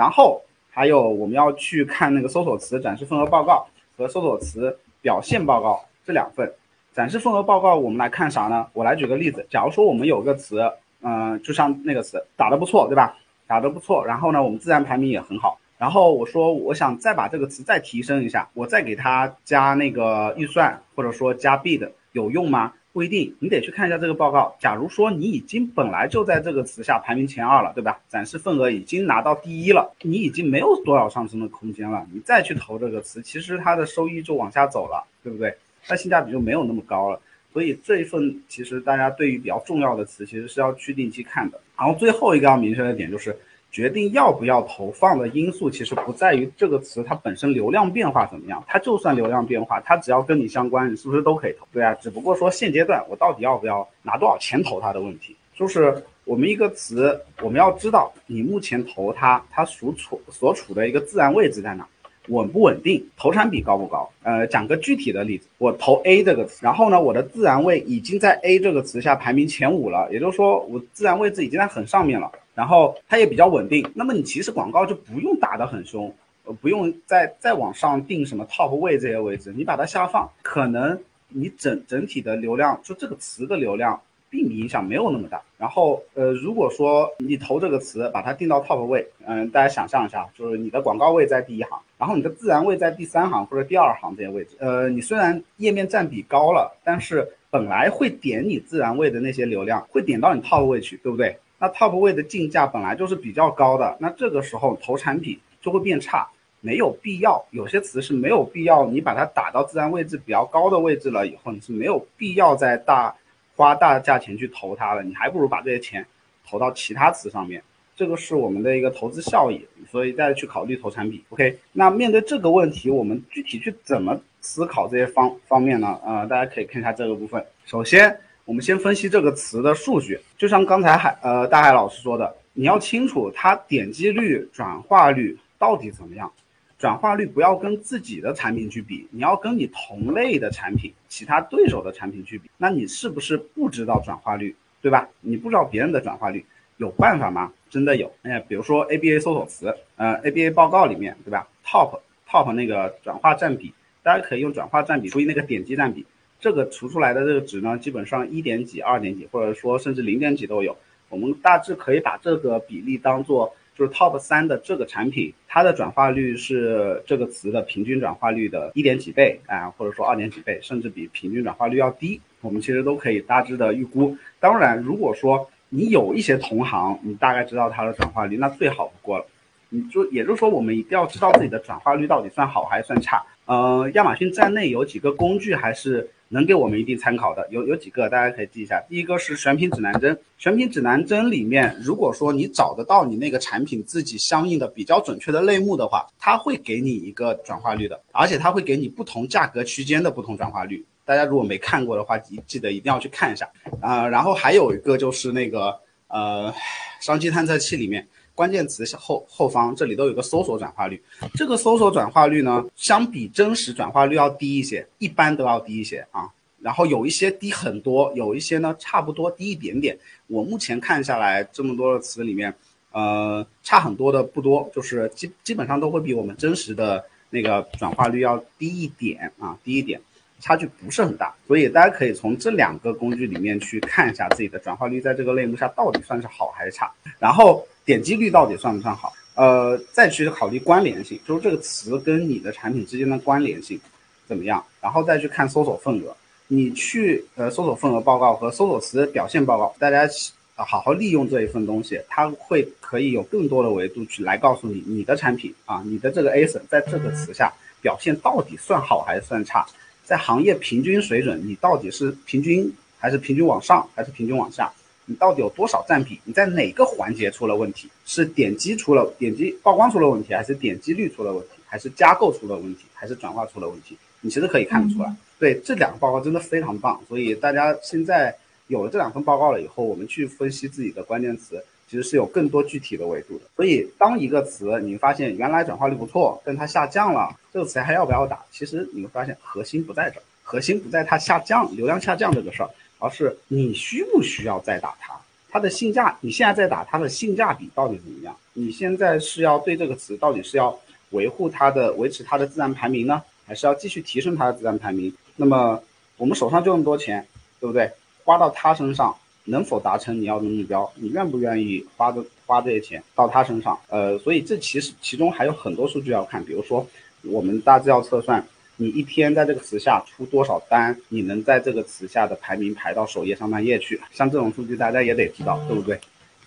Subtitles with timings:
[0.00, 0.40] 然后
[0.70, 3.66] 还有我们要去看那个搜索词展示份额报告
[3.98, 6.50] 和搜索词表现报告这两份。
[6.94, 8.66] 展示份额报告我们来看啥呢？
[8.72, 13.14] 我来举个例子，假如说我们有个词，嗯，就像那个词打得不错，对吧？
[13.46, 15.58] 打得不错，然后呢，我们自然排名也很好。
[15.76, 22.72] 然后我说我想再把这个词再提升一下，我再给它加那个预算，或者说加 bid，有用吗？
[22.92, 24.54] 不一定，你得去看一下这个报告。
[24.58, 28.00] 假如说你已经本来就在这个词下排名前二了，对吧？
[28.08, 32.06] 展示份额已经拿到第一了，你已经没有多少上升的空间了。
[32.12, 35.54] 你再去投这个词，其实它的收益就往下走了，对不对？
[35.86, 37.20] 它性价比就没有那么高了。
[37.52, 41.60] 所以这一份其实大家对于比较重要的词，其实是要去定期看的。
[41.78, 43.36] 然后最后一个要明确的点就是。
[43.70, 51.66] 决定要不要投放的因素，其实不在于这个词它本身流量变化怎么样，它就算流量变化，它只要跟你相关，你是不是都可以投？
[51.72, 61.86] 对啊，只不过说现阶段我到底要不要拿多少钱投它的问题，就是我们一个词，我们要知道你目前投它，它所处所处的一个自然位置在哪。
[62.28, 64.08] 稳不稳定，投产比高不高？
[64.22, 73.90] 呃，讲个具体的例子，我投 A 这个词，然后呢，我的自然位已经在 A 这个词下排名前五了，也就是说我自然位置已经在很上面了，然后它也比较稳定。
[73.94, 84.00] 那么你其实广告就不用打得很凶，呃，不用再再往上定什么 top 位这些位置，你把它下放，可能你整整体的流量，就这个词的流量。
[84.32, 85.42] 并影响没有那么大。
[85.58, 101.38] 然后，呃，如果说你投这个词，把它定到 top 位，嗯，大家想象一下，就是你的广告位在第一行，然后你的自然位在第三行或者第二行这些位置，呃，你虽然页面占比高了，但是本来会点你自然位的那些流量会点到你 top 位去，对不对？
[101.58, 106.26] 那 top 位的竞价本来就是比较高的，那这个时候投产品就会变差，
[106.60, 107.44] 没有必要。
[107.50, 113.14] 有些词是没有必要，你把它打到自然位置比较高的位置了以后，你是没有必要再大。
[113.56, 116.06] 花大价钱去投它了，你还不如把这些钱
[116.48, 117.62] 投到其他词上面，
[118.00, 121.22] 这个是我们的一个投资效益，所以大家去考虑投产品。
[121.28, 126.00] OK，那面对这个问题，我们具体去怎么思考这些方方面呢？
[126.02, 127.44] 呃，大家可以看一下这个部分。
[127.66, 136.32] 首先，我们先分析这个词的数据，就像刚才海呃大海老师说的，你要清楚它点击率、转化率到底怎么样。
[136.78, 142.48] 转化率不要跟自己的产品去比，你要跟你同类的产品、其他对手的产品去比。
[142.56, 145.06] 那你是不是不知道转化率，对吧？
[145.20, 146.42] 你不知道别人的转化率，
[146.78, 147.52] 有办法吗？
[147.70, 148.12] 真的有。
[148.22, 153.72] 哎，比如说 ABA 搜索词，呃，ABA 报告里面，对吧？Top Top 那个转化占比，
[154.02, 156.04] 大家可以用转化占比除以那个点击占比，
[156.38, 160.76] 这个除出来的这个值呢，基本上一点几、二点几，或者说甚至零点几都有。
[161.08, 163.54] 我们大致可以把这个比例当做。
[163.76, 172.20] 就是 top 三的这个产品，它的转化率是这个词的平均转化率的一点几倍啊，或者说二点几倍，甚至比平均转化率要低。
[172.42, 174.14] 我们其实都可以大致的预估。
[174.38, 179.24] 当然，如果说你有一些同行，你大概知道它的转化率，那最好不过了。
[179.70, 183.24] 你就也就是说，我们一定要知道自己的转化率到底算好还是算差。
[183.46, 186.10] 呃，亚马逊站内有几个工具还是。
[186.32, 188.80] 能给我们一定参考的有有几个，大家可以记一下。
[188.88, 200.86] 第一个是选品指南针，选品指南针里面，如果说你找得到你那个产品自己相应的比较准确的类目的话，它会给你一个转化率的，而且它会给你不同价格区间的不同转化率。
[201.10, 203.44] 大家如果没看过的话，记记得一定要去看一下
[203.80, 204.06] 啊。
[204.06, 205.76] 然后还有一个就是那个
[206.06, 206.54] 呃，
[207.00, 208.06] 商机探测器里面。
[208.32, 211.02] 关键词后后方这里都有个搜索转化率，
[211.34, 216.30] 这个搜索转化率呢，相比真实转化率要低一些，一般都要低一些啊。
[216.60, 219.98] 然后有一些低很多，有一些呢差不多低一点点。
[220.28, 222.54] 我目前看下来这么多的词里面，
[222.92, 230.00] 呃，差很多的不多，就是基基本上都会比我们真实的那个转化率要低一点啊，低一点，
[230.40, 231.34] 差距不是很大。
[231.46, 237.66] 所以大家可以从这两个工具里面去看一下自己的转化率在这个类目下到底算是好还是差，然后。
[237.86, 239.12] 点击率到底算不算好？
[239.34, 243.80] 呃，再去考虑关联性，就是这个词跟你的产品之间的关联性
[244.28, 244.64] 怎么样？
[244.80, 246.14] 然后再去看搜索份额。
[246.46, 250.08] 你去呃搜索份额报告和搜索词表现报告，大家
[250.54, 259.66] 好好利用这一份东西，它会可以有更多的维度去来告诉你你的产品啊，你的这个 ASIN 在这个词下表现到底算好还是算差？
[260.10, 262.68] 在行业平均水准，你到底是平均
[262.98, 264.68] 还是平均往上还是平均往下？
[265.04, 266.18] 你到底有多少占比？
[266.24, 267.88] 你在哪个环节出了问题？
[268.04, 273.96] 是点击出了点击曝光出了问题，还是点击率出了问题，还是加购出了问题，还是转化出了问题？
[274.20, 275.14] 你其实可以看得出来。
[275.38, 278.36] 对这两个报告真的非常棒，所以大家现在
[278.70, 283.44] 有了这两份报告了以后，我们去分析自己的关键词，其实是有更多具体的维度的。
[283.56, 288.38] 所以当一个词你发现原来转化率不错，但它下降了，这个词还要不要打？
[288.52, 292.70] 其实你会发现核心不在这，核心不在它下降流量下降这个事儿。
[293.02, 295.18] 而是你需不需要再打它？
[295.48, 298.36] 它的性价，你现在在打它的性价比到底怎么样？
[298.52, 300.78] 你现在是要对这个词到底是要
[301.10, 305.10] 维护它的、维持它的自然排名呢，还是要继续提升它的自然排名？
[305.36, 305.82] 那么
[306.18, 307.26] 我们手上就那么多钱，
[307.58, 307.90] 对不对？
[308.30, 309.12] 花到他身上
[309.46, 310.88] 能否达成你要的目标？
[310.94, 313.76] 你愿不愿意花的花这些钱到他身上？
[313.88, 316.86] 呃，所以这其实其中还有很多数据要看，比如说
[317.24, 318.46] 我们大致要测算。
[318.76, 324.00] 你一天在这个词下出多少单，你能在这个词下的排名排到首页上半页去？
[324.12, 325.98] 像这种数据大家也得知道，对不对？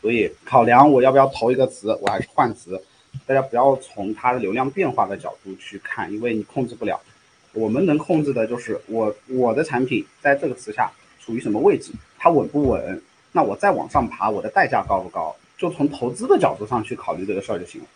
[0.01, 2.81] 所以考量我要不要投一个词，我还是换词，
[3.25, 6.97] 大家不要从它的流量变化的角度去看，因为你控制不了。
[7.51, 10.89] 我们能控制的就是我我的产品在这个词下
[11.23, 13.01] 处于什么位置，它稳不稳？
[13.31, 15.33] 那我再往上爬，我的代价高不高？
[15.57, 17.87] 就从投资的角度上去考虑这个事儿就行了。